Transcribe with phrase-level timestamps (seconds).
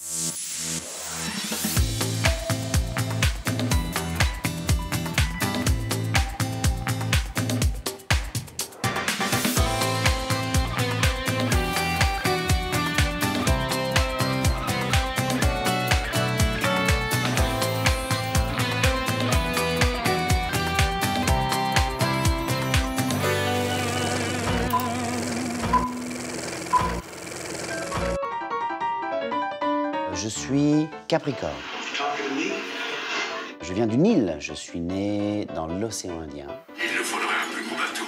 [0.00, 0.91] Yeah.
[31.12, 31.52] Capricorne.
[33.60, 34.34] Je viens du Nil.
[34.40, 36.46] Je suis né dans l'océan Indien.
[36.78, 38.04] Il nous faudrait un plus gros bateau.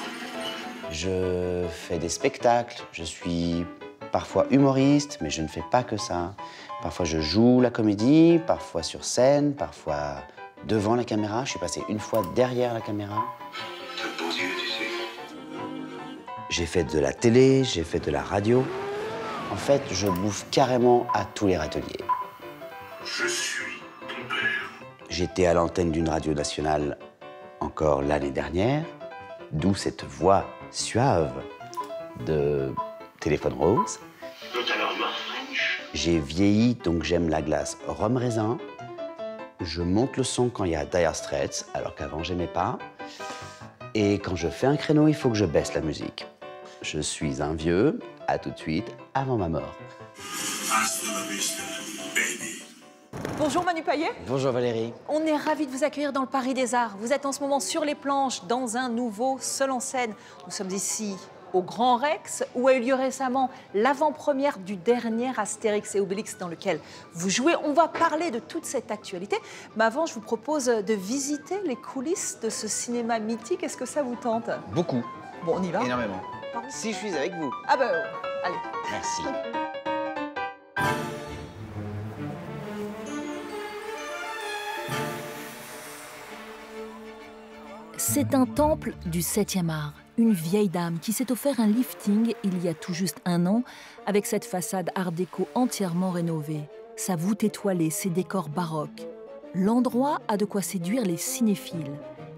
[0.90, 2.82] Je fais des spectacles.
[2.92, 3.66] Je suis
[4.10, 6.34] parfois humoriste, mais je ne fais pas que ça.
[6.80, 10.22] Parfois je joue la comédie, parfois sur scène, parfois
[10.66, 11.44] devant la caméra.
[11.44, 13.22] Je suis passé une fois derrière la caméra.
[13.98, 14.44] Tu sais.
[16.48, 18.64] J'ai fait de la télé, j'ai fait de la radio.
[19.52, 22.00] En fait, je bouffe carrément à tous les râteliers.
[23.04, 24.70] Je suis ton père.
[25.10, 26.96] J'étais à l'antenne d'une radio nationale
[27.60, 28.82] encore l'année dernière,
[29.52, 31.32] d'où cette voix suave
[32.24, 32.72] de
[33.20, 34.00] Téléphone Rose.
[35.92, 38.56] J'ai vieilli, donc j'aime la glace rhum raisin.
[39.60, 42.78] Je monte le son quand il y a Dire Straits, alors qu'avant j'aimais pas.
[43.94, 46.26] Et quand je fais un créneau, il faut que je baisse la musique.
[46.80, 49.76] Je suis un vieux, à tout de suite, avant ma mort.
[53.44, 54.10] Bonjour Manu Payet.
[54.26, 54.90] Bonjour Valérie.
[55.06, 56.96] On est ravis de vous accueillir dans le Paris des Arts.
[56.98, 60.14] Vous êtes en ce moment sur les planches dans un nouveau seul en scène.
[60.46, 61.14] Nous sommes ici
[61.52, 66.48] au Grand Rex où a eu lieu récemment l'avant-première du dernier Astérix et Obélix dans
[66.48, 66.80] lequel
[67.12, 67.54] vous jouez.
[67.62, 69.36] On va parler de toute cette actualité.
[69.76, 73.62] Mais avant, je vous propose de visiter les coulisses de ce cinéma mythique.
[73.62, 74.48] Est-ce que ça vous tente?
[74.72, 75.04] Beaucoup,
[75.44, 76.22] Bon, on y va énormément.
[76.54, 76.68] Pardon?
[76.70, 77.52] Si je suis avec vous.
[77.68, 78.02] Ah bah, euh,
[78.42, 78.56] allez.
[78.90, 79.22] Merci.
[87.96, 92.62] C'est un temple du 7e art, une vieille dame qui s'est offert un lifting il
[92.62, 93.62] y a tout juste un an
[94.04, 96.62] avec cette façade art déco entièrement rénovée,
[96.96, 99.06] sa voûte étoilée, ses décors baroques.
[99.54, 101.92] L'endroit a de quoi séduire les cinéphiles.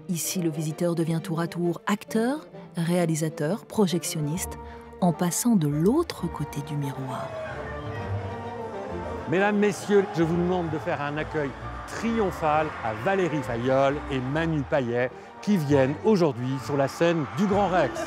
[0.09, 4.59] Ici, le visiteur devient tour à tour acteur, réalisateur, projectionniste,
[5.01, 7.27] en passant de l'autre côté du miroir.
[9.29, 11.49] Mesdames, Messieurs, je vous demande de faire un accueil
[11.87, 15.09] triomphal à Valérie Fayolle et Manu Payet
[15.41, 17.99] qui viennent aujourd'hui sur la scène du Grand Rex.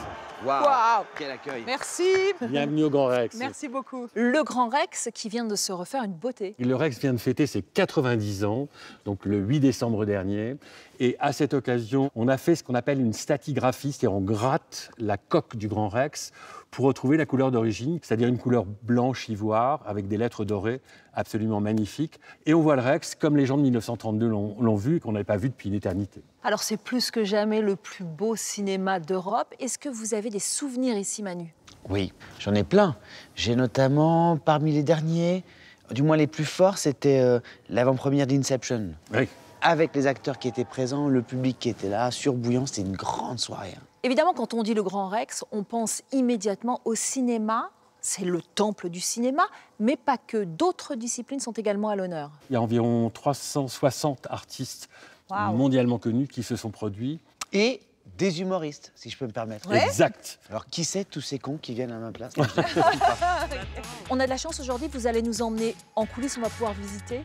[0.45, 1.05] Waouh Waouh.
[1.19, 2.05] Quel accueil Merci.
[2.41, 3.37] Bienvenue au Grand Rex.
[3.37, 4.07] Merci beaucoup.
[4.15, 6.55] Le Grand Rex qui vient de se refaire une beauté.
[6.59, 8.69] Le Rex vient de fêter ses 90 ans,
[9.05, 10.57] donc le 8 décembre dernier.
[10.99, 14.91] Et à cette occasion, on a fait ce qu'on appelle une statigraphie, c'est-à-dire on gratte
[14.99, 16.33] la coque du Grand Rex
[16.71, 20.81] pour retrouver la couleur d'origine, c'est-à-dire une couleur blanche ivoire avec des lettres dorées
[21.15, 22.21] absolument magnifiques.
[22.47, 25.25] Et on voit le Rex comme les gens de 1932 l'ont vu et qu'on n'avait
[25.25, 26.23] pas vu depuis une éternité.
[26.45, 29.53] Alors c'est plus que jamais le plus beau cinéma d'Europe.
[29.59, 31.53] Est-ce que vous avez des souvenirs ici, Manu?
[31.89, 32.97] Oui, j'en ai plein.
[33.35, 35.43] J'ai notamment, parmi les derniers,
[35.91, 38.91] du moins les plus forts, c'était euh, l'avant-première d'Inception.
[39.13, 39.29] Oui.
[39.63, 43.39] Avec les acteurs qui étaient présents, le public qui était là, surbouillant, c'était une grande
[43.41, 43.75] soirée.
[43.77, 43.83] hein.
[44.03, 47.71] Évidemment, quand on dit le Grand Rex, on pense immédiatement au cinéma.
[48.01, 49.47] C'est le temple du cinéma,
[49.79, 50.45] mais pas que.
[50.45, 52.31] D'autres disciplines sont également à l'honneur.
[52.49, 54.89] Il y a environ 360 artistes
[55.31, 57.21] mondialement connus qui se sont produits.
[57.53, 57.83] Et
[58.17, 59.69] des humoristes, si je peux me permettre.
[59.69, 59.85] Ouais.
[59.85, 60.41] Exact.
[60.51, 62.33] Alors, qui c'est tous ces cons qui viennent à ma place?
[64.11, 66.75] On a de la chance aujourd'hui, vous allez nous emmener en coulisses, on va pouvoir
[66.75, 67.23] visiter.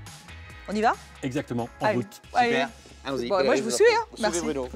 [0.67, 0.93] On y va?
[1.23, 1.97] Exactement, en Allez.
[1.97, 2.21] route.
[2.33, 2.65] Allez.
[3.03, 3.27] Allons-y.
[3.27, 4.05] Bon, moi, je vous suis, hein.
[4.19, 4.41] Merci.
[4.41, 4.67] Bruno.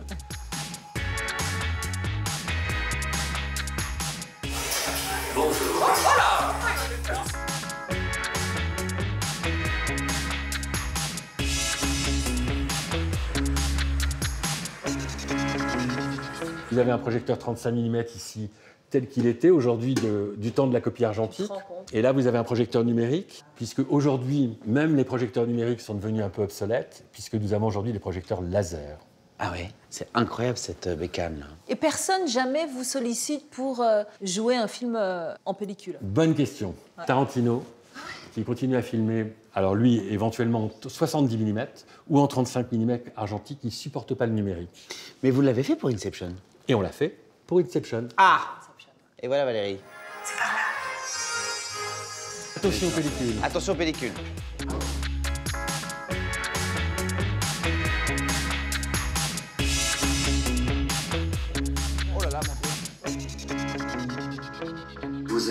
[16.71, 18.49] Vous avez un projecteur 35 mm ici,
[18.89, 19.95] tel qu'il était aujourd'hui
[20.37, 21.51] du temps de la copie argentique.
[21.91, 26.23] Et là, vous avez un projecteur numérique, puisque aujourd'hui, même les projecteurs numériques sont devenus
[26.23, 28.99] un peu obsolètes, puisque nous avons aujourd'hui des projecteurs laser.
[29.41, 31.45] Ah ouais, c'est incroyable cette euh, bécane là.
[31.69, 35.97] Et personne jamais vous sollicite pour euh, jouer un film euh, en pellicule.
[36.01, 36.75] Bonne question.
[37.07, 37.63] Tarantino,
[38.33, 41.65] qui continue à filmer, alors lui, éventuellement en 70 mm
[42.09, 44.69] ou en 35 mm argentique, il ne supporte pas le numérique.
[45.23, 46.33] Mais vous l'avez fait pour Inception?
[46.67, 48.09] Et on l'a fait pour Inception.
[48.17, 48.41] Ah
[49.23, 49.79] Et voilà Valérie.
[52.57, 53.35] Attention pellicule.
[53.41, 54.11] Attention pellicule.
[54.67, 54.78] Vous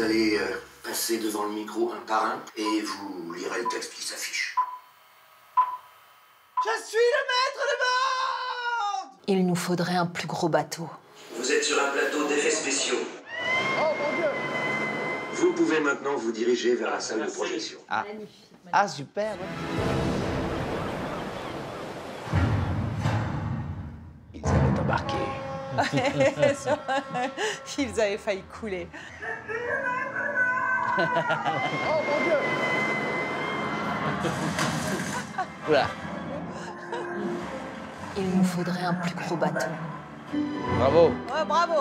[0.08, 4.02] allez euh, passer devant le micro un par un et vous lirez le texte qui
[4.02, 4.56] s'affiche.
[6.64, 10.88] Je suis le maître du monde Il nous faudrait un plus gros bateau.
[11.36, 12.96] Vous êtes sur un plateau d'effets spéciaux.
[13.78, 14.30] Oh mon dieu
[15.34, 17.78] Vous pouvez maintenant vous diriger vers la salle de projection.
[17.88, 18.04] Ah,
[18.72, 19.32] ah super.
[19.32, 19.38] ouais.
[24.34, 25.47] Ils avaient embarqué.
[27.78, 28.88] Ils avaient failli couler.
[30.98, 32.38] Oh mon dieu
[35.68, 35.86] Oula,
[38.16, 39.66] Il nous faudrait un plus gros bateau.
[40.78, 41.08] bravo.
[41.08, 41.74] Ouais, bravo.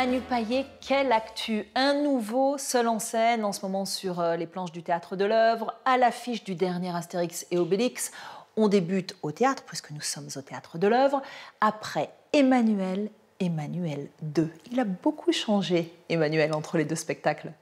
[0.00, 1.66] Manu Payet, quelle actu?
[1.74, 5.26] Un nouveau seul en scène en ce moment sur euh, les planches du théâtre de
[5.26, 8.10] l'œuvre, à l'affiche du dernier Astérix et Obélix.
[8.56, 11.20] On débute au théâtre, puisque nous sommes au théâtre de l'œuvre.
[11.60, 13.10] Après Emmanuel,
[13.40, 14.50] Emmanuel 2.
[14.72, 17.52] Il a beaucoup changé, Emmanuel, entre les deux spectacles.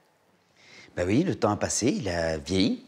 [0.95, 2.85] Bah oui, le temps a passé, il a vieilli.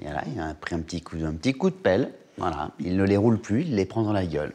[0.00, 2.12] Et il a pris un petit coup, un petit coup de pelle.
[2.38, 4.52] Voilà, il ne les roule plus, il les prend dans la gueule.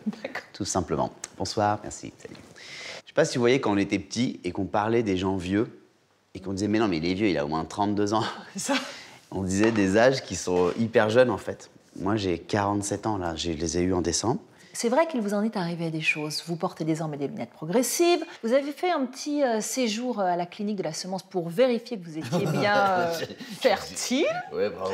[0.54, 1.12] Tout simplement.
[1.38, 2.38] Bonsoir, merci, salut.
[3.18, 5.38] Je sais pas si vous voyez quand on était petit et qu'on parlait des gens
[5.38, 5.82] vieux
[6.36, 8.24] et qu'on disait mais non mais il est vieux, il a au moins 32 ans.
[8.56, 8.76] Ça
[9.32, 11.72] On disait des âges qui sont hyper jeunes en fait.
[12.00, 14.40] Moi j'ai 47 ans là, je les ai eus en décembre.
[14.72, 16.44] C'est vrai qu'il vous en est arrivé des choses.
[16.46, 18.24] Vous portez désormais des lunettes progressives.
[18.44, 21.50] Vous avez fait un petit euh, séjour euh, à la clinique de la semence pour
[21.50, 23.14] vérifier que vous étiez bien euh,
[23.60, 24.28] fertile.
[24.54, 24.94] Ouais, bravo.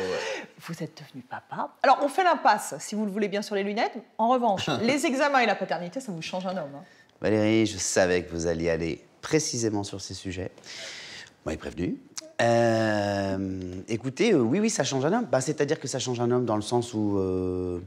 [0.62, 1.72] Vous êtes devenu papa.
[1.84, 3.98] Alors, on fait l'impasse, si vous le voulez bien, sur les lunettes.
[4.18, 6.76] En revanche, les examens et la paternité, ça vous change un homme.
[6.78, 6.84] hein.
[7.24, 10.52] Valérie, je savais que vous alliez aller précisément sur ces sujets.
[10.58, 11.98] Vous m'avez prévenu.
[12.42, 15.28] Euh, écoutez, euh, oui, oui, ça change un homme.
[15.32, 17.80] Bah, C'est-à-dire que ça change un homme dans le sens où euh,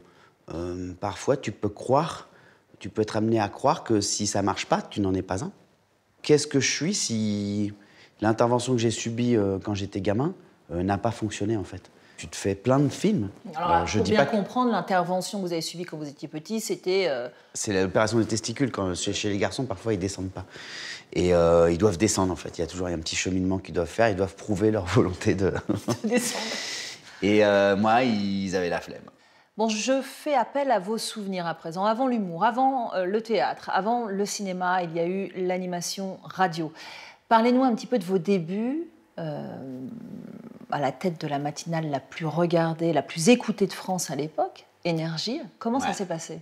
[1.00, 2.30] parfois tu peux croire,
[2.78, 5.44] tu peux être amené à croire que si ça marche pas, tu n'en es pas
[5.44, 5.52] un.
[6.22, 7.74] Qu'est-ce que je suis si
[8.22, 10.34] l'intervention que j'ai subie quand j'étais gamin
[10.70, 11.90] n'a pas fonctionné en fait?
[12.16, 13.28] Tu te fais plein de films.
[13.54, 15.96] Alors, Euh, pour je dis bien pas que- comprendre, l'intervention que vous avez subie quand
[15.98, 18.70] vous étiez petit, c'était euh, C'est l'opération des testicules.
[18.72, 20.46] Quand, chez, chez les garçons, parfois, ils descendent pas.
[21.12, 22.56] Et euh, ils doivent descendre, en fait.
[22.56, 24.08] Il y a toujours un petit cheminement qu'ils doivent faire.
[24.08, 25.52] Ils doivent prouver leur volonté de...
[26.04, 26.44] descendre.
[27.22, 29.02] Et euh, moi, ils avaient la flemme.
[29.56, 31.84] Bon, je fais appel à vos souvenirs à présent.
[31.86, 36.70] Avant l'humour, avant le théâtre, avant le cinéma, il y a eu l'animation radio.
[37.30, 38.82] Parlez-nous un petit peu de vos débuts
[39.18, 39.46] euh,
[40.76, 44.14] à la tête de la matinale la plus regardée, la plus écoutée de France à
[44.14, 45.40] l'époque, Énergie.
[45.58, 46.40] Comment ça s'est passé?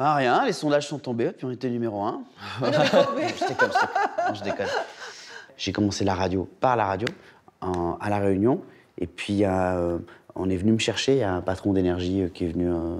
[0.00, 2.22] Ah, rien, les sondages sont tombés, puis on était numéro un.
[2.40, 4.26] Ah mais quand- mais- je déconne, je déconne.
[4.28, 4.66] Non, je déconne.
[5.56, 7.06] J'ai commencé la radio par la radio,
[7.60, 8.62] en- à La Réunion.
[8.98, 9.98] Et puis, euh,
[10.34, 11.12] on est venu me chercher.
[11.14, 12.96] Il y a un patron d'énergie euh, qui est venu euh,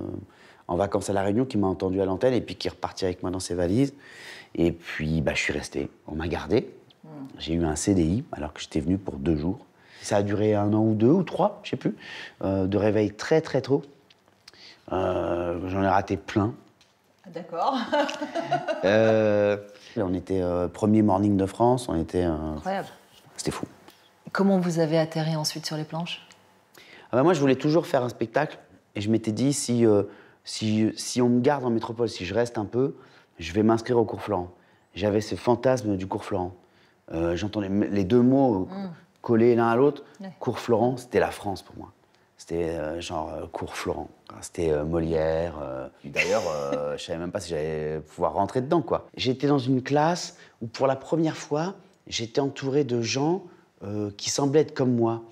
[0.68, 3.04] en vacances à La Réunion, qui m'a entendu à l'antenne et puis qui est reparti
[3.04, 3.94] avec moi dans ses valises.
[4.54, 5.90] Et puis, bah, je suis resté.
[6.06, 6.72] On m'a gardé.
[7.38, 9.58] J'ai eu un CDI alors que j'étais venu pour deux jours.
[10.02, 11.96] Ça a duré un an ou deux ou trois, je sais plus,
[12.42, 13.82] euh, de réveil très très tôt.
[14.92, 16.54] Euh, J'en ai raté plein.
[17.32, 17.76] D'accord.
[18.84, 19.56] Euh,
[19.96, 20.40] on était
[20.72, 22.22] premier morning de France, on était.
[22.22, 22.86] Incroyable.
[23.36, 23.66] C'était fou.
[24.30, 26.24] Comment vous avez atterri ensuite sur les planches?
[27.10, 28.58] Ah bah moi, je voulais toujours faire un spectacle
[28.94, 29.84] et je m'étais dit si,
[30.44, 32.94] si, si on me garde en métropole, si je reste un peu,
[33.40, 34.50] je vais m'inscrire au cours Florent.
[34.94, 36.54] J'avais ce fantasme du cours Florent.
[37.12, 38.86] Euh, J'entendais les deux mots euh,
[39.28, 40.04] collés l'un à l'autre.
[40.22, 40.32] Ouais.
[40.40, 41.92] Cours Florent, c'était la France pour moi.
[42.38, 44.08] C'était euh, genre euh, cours Florent.
[44.40, 45.56] C'était euh, Molière.
[46.02, 46.44] D'ailleurs,
[46.96, 49.06] je savais même pas si j'allais pouvoir rentrer dedans, quoi.
[49.18, 51.74] J'étais dans une classe où, pour la première fois,
[52.06, 53.42] j'étais entouré de gens
[54.16, 55.22] qui semblaient être comme moi,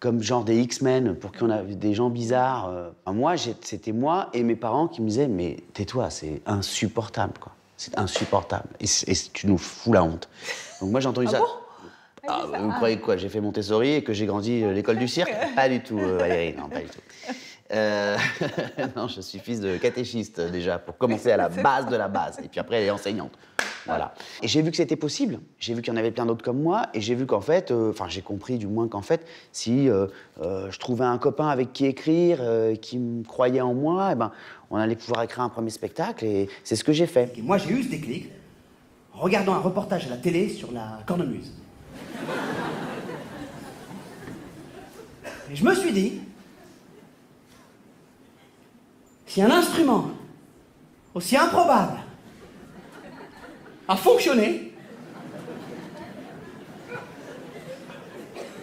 [0.00, 2.72] comme genre des X-Men, pour qui on avait des gens bizarres.
[3.04, 7.52] Enfin, moi, c'était moi et mes parents qui me disaient Mais tais-toi, c'est insupportable, quoi.
[7.76, 8.68] C'est insupportable.
[8.80, 8.86] Et,
[9.32, 10.28] tu nous fous la honte.
[10.80, 11.42] Donc moi, j'ai entendu ça.
[12.26, 15.08] Ah, bah, vous croyez quoi J'ai fait Montessori et que j'ai grandi à l'école du
[15.08, 15.34] cirque?
[15.56, 17.00] Pas du tout, euh, Valérie, non, pas du tout.
[17.72, 18.16] Euh,
[18.96, 22.38] non, je suis fils de catéchiste déjà, pour commencer à la base de la base.
[22.44, 23.32] Et puis après, elle est enseignante.
[23.86, 24.14] Voilà.
[24.42, 25.40] Et j'ai vu que c'était possible.
[25.58, 26.86] J'ai vu qu'il y en avait plein d'autres comme moi.
[26.94, 30.06] Et j'ai vu qu'en fait, euh, enfin, j'ai compris du moins qu'en fait, si euh,
[30.40, 34.14] euh, je trouvais un copain avec qui écrire, euh, qui me croyait en moi, eh
[34.14, 34.30] ben,
[34.70, 36.24] on allait pouvoir écrire un premier spectacle.
[36.24, 37.36] Et c'est ce que j'ai fait.
[37.36, 38.30] Et moi, j'ai eu ce déclic
[39.14, 41.52] en regardant un reportage à la télé sur la cornemuse.
[45.50, 46.20] Et je me suis dit,
[49.32, 50.10] Si un instrument
[51.14, 52.00] aussi improbable
[53.88, 54.74] a fonctionné,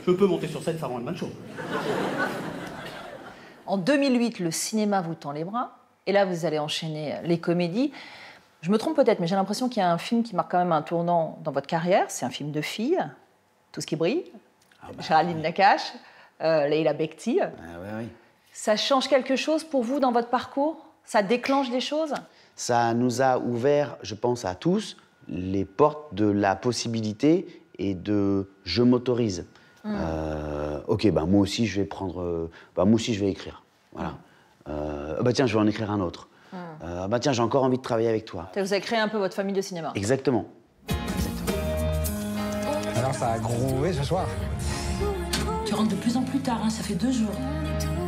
[0.06, 1.32] je peux monter sur scène faire un man show.
[3.66, 5.80] En 2008, le cinéma vous tend les bras.
[6.06, 7.92] Et là, vous allez enchaîner les comédies.
[8.62, 10.58] Je me trompe peut-être, mais j'ai l'impression qu'il y a un film qui marque quand
[10.58, 12.06] même un tournant dans votre carrière.
[12.10, 13.00] C'est un film de filles,
[13.72, 14.26] Tout ce qui brille,
[15.00, 15.94] Géraldine Nakache,
[16.42, 17.40] euh, Leila Bekti.
[17.42, 18.10] Ah ouais, oui.
[18.52, 20.86] Ça change quelque chose pour vous dans votre parcours?
[21.06, 22.14] Ça déclenche des choses?
[22.56, 24.98] Ça nous a ouvert, je pense à tous,
[25.28, 29.46] les portes de la possibilité et de je m'autorise.
[29.86, 33.64] Euh, ok, bah, moi aussi je vais prendre, euh, bah, moi aussi je vais écrire.
[33.94, 34.16] Voilà.
[34.68, 36.29] Euh, ah bah tiens, je vais en écrire un autre.
[36.84, 38.50] Euh, ah bah tiens, j'ai encore envie de travailler avec toi.
[38.56, 39.92] Vous avez créé un peu votre famille de cinéma.
[39.96, 40.46] Exactement.
[42.96, 44.26] Alors ça a grové ce soir
[45.66, 47.34] Tu rentres de plus en plus tard, hein, ça fait deux jours.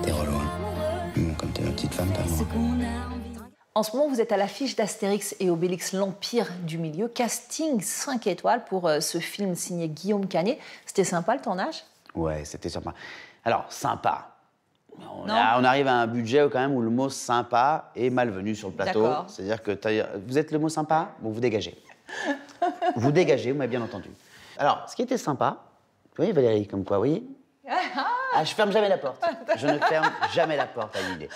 [0.04, 1.12] T'es relou, hein.
[1.18, 2.88] Hum, Comme t'es ma petite femme, t'as le droit.
[3.74, 7.08] En ce moment, vous êtes à l'affiche d'Astérix et Obélix, l'Empire du Milieu.
[7.08, 10.60] Casting 5 étoiles pour euh, ce film signé Guillaume Canet.
[10.86, 11.84] C'était sympa le tournage?
[12.14, 12.94] Ouais, c'était sympa.
[13.46, 14.36] Alors, sympa.
[15.00, 18.56] On, a- on arrive à un budget quand même où le mot sympa est malvenu
[18.56, 19.08] sur le plateau.
[19.28, 19.78] C'est-à-dire que
[20.28, 21.76] vous êtes le mot sympa, bon, vous dégagez.
[22.96, 24.10] vous dégagez, vous m'avez bien entendu.
[24.58, 25.58] Alors, ce qui était sympa,
[26.04, 27.24] vous voyez Valérie, comme quoi, vous voyez
[27.68, 29.24] ah, Je ferme jamais la porte.
[29.58, 31.30] Je ne ferme jamais la porte à l'idée.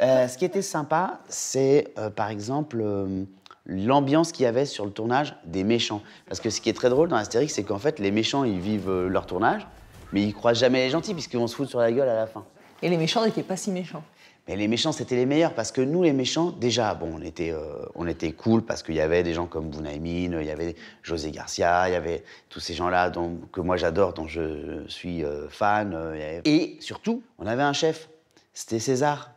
[0.00, 3.24] Euh, ce qui était sympa, c'est euh, par exemple euh,
[3.66, 6.02] l'ambiance qu'il y avait sur le tournage des méchants.
[6.26, 8.58] Parce que ce qui est très drôle dans Astérix, c'est qu'en fait, les méchants, ils
[8.58, 9.66] vivent leur tournage,
[10.12, 12.26] mais ils croisent jamais les gentils, puisqu'ils vont se foutre sur la gueule à la
[12.26, 12.44] fin.
[12.84, 14.04] Et les méchants n'étaient pas si méchants.
[14.46, 17.50] Mais les méchants, c'était les meilleurs parce que nous, les méchants, déjà, bon, on était,
[17.50, 17.62] euh,
[17.94, 21.30] on était cool parce qu'il y avait des gens comme Bounaïmin, il y avait José
[21.30, 25.48] Garcia, il y avait tous ces gens-là dont- que moi j'adore, dont je suis euh,
[25.48, 25.94] fan.
[25.94, 28.10] euh, Et surtout, on avait un chef,
[28.52, 29.30] c'était César.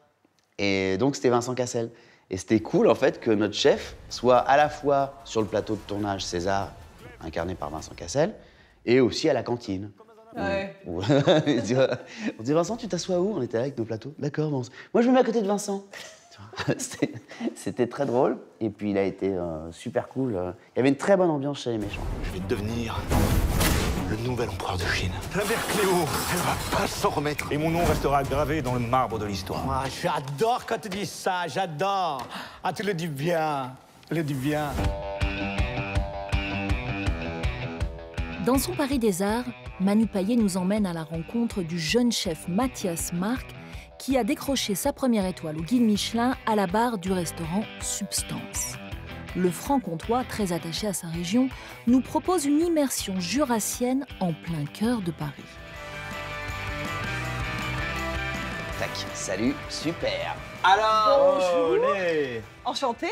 [0.60, 1.90] Et donc, c'était Vincent Cassel.
[2.30, 5.76] Et c'était cool, en fait, que notre chef soit à la fois sur le plateau
[5.76, 6.74] de tournage César,
[7.22, 8.34] incarné par Vincent Cassel,
[8.86, 9.90] et aussi à la cantine.
[10.36, 10.76] Ouais.
[10.86, 11.02] Ou-
[11.48, 11.76] Il dit,
[12.40, 13.34] on dit Vincent, tu t'assois où?
[13.38, 14.14] On était là avec nos plateaux.
[14.20, 14.62] D'accord, bon,
[14.94, 15.84] moi je me mets à côté de Vincent.
[17.56, 18.38] C'était très drôle.
[18.60, 20.34] Et puis il a été euh, super cool.
[20.76, 22.02] Il y avait une très bonne ambiance chez les méchants.
[22.24, 23.00] Je vais devenir
[24.10, 25.12] le nouvel empereur de Chine.
[25.36, 25.92] La mère Cléo,
[26.32, 27.52] elle va pas s'en remettre.
[27.52, 29.64] Et mon nom restera gravé dans le marbre de l'histoire.
[29.70, 32.26] Ah, j'adore quand tu dis ça, j'adore.
[32.64, 33.74] Ah, tu le dis bien,
[34.08, 34.70] tu le dis bien.
[38.48, 39.44] Dans son Paris des Arts,
[39.82, 43.46] Manu Payet nous emmène à la rencontre du jeune chef Mathias Marc
[44.00, 48.78] qui a décroché sa première étoile au guide Michelin à la barre du restaurant Substance.
[49.36, 51.50] Le franc-comtois, très attaché à sa région,
[51.88, 55.44] nous propose une immersion jurassienne en plein cœur de Paris.
[58.80, 60.38] Tac, salut, super.
[62.64, 63.08] Enchanté.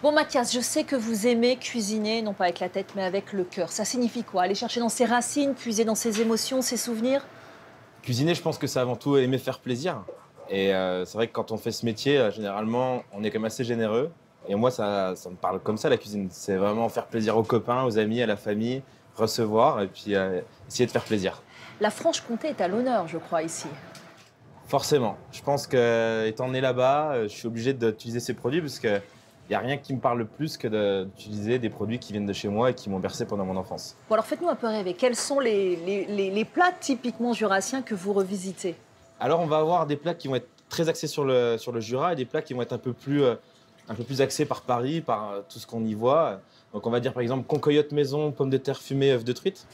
[0.00, 3.32] Bon, Mathias, je sais que vous aimez cuisiner, non pas avec la tête, mais avec
[3.32, 3.72] le cœur.
[3.72, 4.42] Ça signifie quoi?
[4.44, 7.26] Aller chercher dans ses racines, puiser dans ses émotions, ses souvenirs?
[8.02, 10.04] Cuisiner, je pense que c'est avant tout aimer faire plaisir.
[10.48, 13.40] Et euh, c'est vrai que quand on fait ce métier, euh, généralement, on est quand
[13.40, 14.12] même assez généreux.
[14.46, 16.28] Et moi, ça, ça me parle comme ça, la cuisine.
[16.30, 18.82] C'est vraiment faire plaisir aux copains, aux amis, à la famille,
[19.16, 21.42] recevoir et puis euh, essayer de faire plaisir.
[21.80, 23.66] La Franche-Comté est à l'honneur, je crois, ici.
[24.68, 25.16] Forcément.
[25.32, 29.00] Je pense que étant né là-bas, je suis obligé d'utiliser ces produits parce que
[29.50, 32.48] n'y a rien qui me parle plus que d'utiliser des produits qui viennent de chez
[32.48, 33.96] moi et qui m'ont bercé pendant mon enfance.
[34.08, 34.94] Bon, alors faites-nous un peu rêver.
[34.94, 38.74] Quels sont les, les- les- les plats typiquement jurassiens que vous revisitez?
[39.20, 41.80] Alors, on va avoir des plats qui vont être très axés sur le, sur le
[41.80, 43.34] Jura et des plats qui vont être un peu plus, euh,
[43.88, 46.40] un peu plus axés par Paris, par euh, tout ce qu'on y voit.
[46.74, 49.66] Donc, on va dire par exemple concoyote maison, pommes de terre fumées, œufs de truite.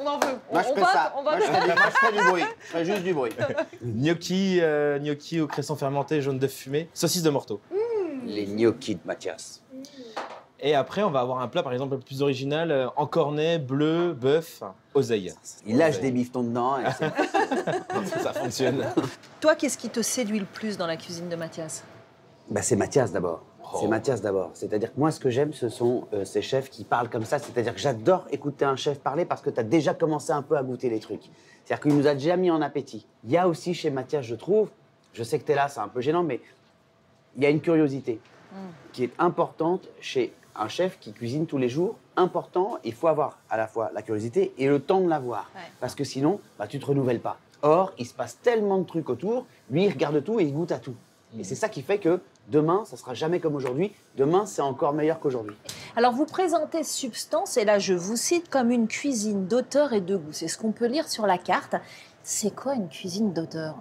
[0.00, 0.38] On en veut.
[0.52, 1.14] Moi je on fais va- ça.
[1.18, 2.42] on va- Moi je fais, du, moi, je fais du bruit.
[2.60, 3.32] Je fais juste du bruit.
[3.82, 7.60] Gnocchi, euh, gnocchi au cresson fermenté, jaune d'œuf fumé, saucisse de morteau.
[8.28, 9.62] Les gnocchis de Mathias.
[10.60, 13.58] Et après, on va avoir un plat par exemple un peu plus original, euh, encornet,
[13.58, 15.32] bleu, bœuf, oseille.
[15.66, 16.78] Il lâche des bifetons dedans.
[16.78, 16.84] et
[18.22, 18.84] Ça fonctionne.
[19.40, 21.84] Toi, qu'est-ce qui te séduit le plus dans la cuisine de Mathias?
[22.50, 23.44] Bah, c'est Mathias d'abord.
[23.80, 24.50] C'est Mathias d'abord.
[24.54, 27.38] C'est-à-dire que moi, ce que j'aime, ce sont euh, ces chefs qui parlent comme ça.
[27.38, 30.56] C'est-à-dire que j'adore écouter un chef parler parce que tu as déjà commencé un peu
[30.56, 31.30] à goûter les trucs.
[31.64, 33.06] C'est-à-dire qu'il nous a déjà mis en appétit.
[33.24, 34.70] Il y a aussi chez Mathias, je trouve,
[35.12, 36.40] je sais que tu es là, c'est un peu gênant, mais
[37.38, 38.20] il y a une curiosité
[38.92, 41.96] qui est importante chez un chef qui cuisine tous les jours.
[42.16, 45.50] Important, il faut avoir à la fois la curiosité et le temps de l'avoir.
[45.54, 45.60] Ouais.
[45.80, 47.38] Parce que sinon, bah, tu te renouvelles pas.
[47.62, 50.72] Or, il se passe tellement de trucs autour, lui, il regarde tout et il goûte
[50.72, 50.96] à tout.
[51.38, 53.92] Et c'est ça qui fait que demain, ça sera jamais comme aujourd'hui.
[54.16, 55.56] Demain, c'est encore meilleur qu'aujourd'hui.
[55.94, 60.16] Alors, vous présentez Substance, et là, je vous cite comme une cuisine d'auteur et de
[60.16, 60.32] goût.
[60.32, 61.76] C'est ce qu'on peut lire sur la carte.
[62.22, 63.76] C'est quoi une cuisine d'auteur?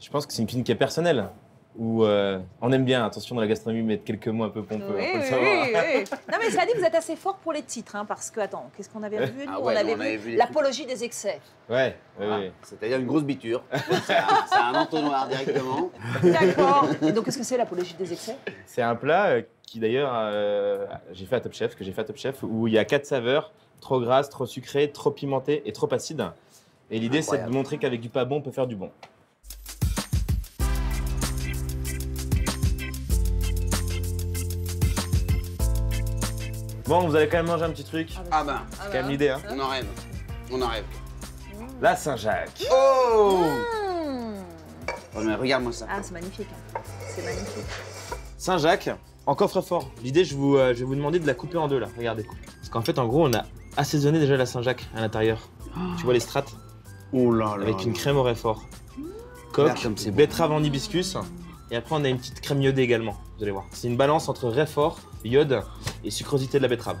[0.00, 1.28] Je pense que c'est une cuisine qui est personnelle.
[1.78, 4.94] Où euh, on aime bien, attention dans la gastronomie, mettre quelques mots un peu pompeux,
[4.96, 5.66] Oui, hein, faut le oui, savoir.
[5.66, 6.04] oui, oui.
[6.32, 8.70] Non, mais cela dit, vous êtes assez fort pour les titres, hein, parce que, attends,
[8.76, 9.52] qu'est-ce qu'on avait vu nous?
[9.52, 11.40] Ah On ouais, avait nous, on avait vu vu les l'apologie des excès.
[11.68, 12.38] Ouais, Voilà.
[12.38, 12.52] ouais.
[12.62, 13.62] C'est-à-dire une grosse biture.
[14.06, 15.90] C'est un, un entonnoir directement.
[16.22, 16.88] D'accord.
[17.02, 18.36] Et donc, qu'est-ce que c'est l'apologie des excès?
[18.64, 22.00] C'est un plat euh, qui d'ailleurs, euh, j'ai fait à Top Chef, que j'ai fait
[22.00, 25.62] à Top Chef, où il y a quatre saveurs, trop grasse, trop sucrée, trop pimentée
[25.66, 26.24] et trop acide.
[26.90, 28.90] Et l'idée, c'est de montrer qu'avec du pas bon, on peut faire du bon.
[36.86, 38.10] Bon, vous allez quand même manger un petit truc.
[38.30, 39.40] Ah ben, C'est quand même l'idée, hein.
[39.50, 39.86] on en rêve.
[40.52, 40.84] On en rêve.
[41.80, 42.64] La Saint-Jacques.
[42.70, 43.40] Oh
[44.06, 44.34] Mmh.
[45.18, 45.86] Oh, mais regarde-moi ça.
[45.90, 46.46] Ah, c'est magnifique.
[46.74, 46.80] hein.
[47.08, 47.64] C'est magnifique.
[48.38, 48.90] Saint-Jacques,
[49.26, 49.90] en coffre-fort.
[50.02, 51.88] L'idée, je, vous, euh, je vais vous demander de la couper en deux là.
[51.96, 52.24] Regardez.
[52.58, 53.44] Parce qu'en fait, en gros, on a
[53.76, 55.48] assaisonné déjà la Saint-Jacques à l'intérieur.
[55.98, 56.54] Tu vois les strates
[57.12, 57.62] Oh là là.
[57.64, 58.62] avec une crème au réfort.
[59.52, 60.16] Regarde Coque, comme c'est bon.
[60.18, 61.16] betterave en hibiscus.
[61.70, 63.16] Et après, on a une petite crème iodée également.
[63.36, 63.64] Vous allez voir.
[63.72, 65.62] C'est une balance entre réfort, iode
[66.06, 66.96] et sucrosité de la betterave.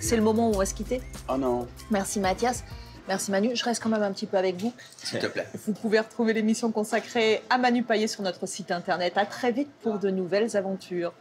[0.00, 1.00] C'est le moment où on va se quitter.
[1.28, 1.66] Oh non.
[1.90, 2.64] Merci Mathias.
[3.08, 3.54] Merci Manu.
[3.54, 4.72] Je reste quand même un petit peu avec vous.
[4.96, 5.46] S'il te plaît.
[5.66, 9.16] Vous pouvez retrouver l'émission consacrée à Manu Payet sur notre site internet.
[9.16, 11.12] À très vite pour de nouvelles aventures.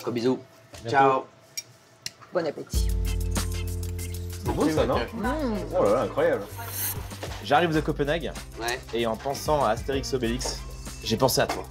[0.00, 0.38] Gros bisous.
[0.88, 1.24] Ciao.
[2.32, 2.88] Bon appétit.
[4.44, 4.96] C'est beau ça, non
[5.78, 6.42] Oh là là, incroyable.
[7.44, 8.78] J'arrive de Copenhague Ouais.
[8.94, 10.58] et en pensant à Astérix Obélix,
[11.02, 11.64] j'ai pensé à toi.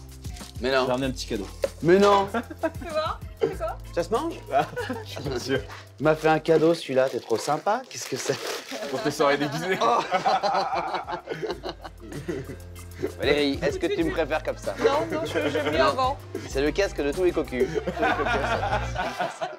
[0.61, 0.85] Mais J'ai non.
[0.85, 1.47] ramené un petit cadeau.
[1.81, 2.27] Mais non.
[2.33, 3.19] Tu vois?
[3.57, 4.33] Quoi Ça se mange
[5.05, 5.59] Je suis pas sûr.
[5.97, 7.81] Tu m'as fait un cadeau celui-là, t'es trop sympa.
[7.89, 8.37] Qu'est-ce que c'est
[8.89, 9.77] Pour tes soirées déguisées.
[13.17, 16.17] Valérie, est-ce que tu me préfères comme ça Non, non, je- j'aime bien avant.
[16.49, 17.67] C'est le casque de tous les cocus.
[17.67, 18.39] Tous les cocus.